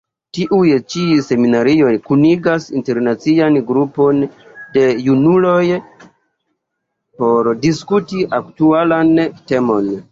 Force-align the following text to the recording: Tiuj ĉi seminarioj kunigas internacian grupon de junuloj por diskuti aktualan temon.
Tiuj 0.35 0.69
ĉi 0.93 1.01
seminarioj 1.25 1.91
kunigas 2.07 2.65
internacian 2.79 3.59
grupon 3.69 4.23
de 4.79 4.87
junuloj 5.09 5.61
por 7.23 7.53
diskuti 7.69 8.27
aktualan 8.43 9.19
temon. 9.55 9.97